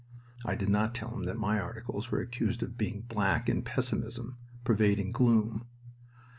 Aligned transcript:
(I 0.43 0.55
did 0.55 0.67
not 0.69 0.95
tell 0.95 1.09
him 1.13 1.25
that 1.25 1.37
my 1.37 1.59
articles 1.59 2.09
were 2.09 2.21
accused 2.21 2.63
of 2.63 2.75
being 2.75 3.01
black 3.01 3.47
in 3.47 3.61
pessimism, 3.61 4.35
pervading 4.63 5.11
gloom.) 5.11 5.67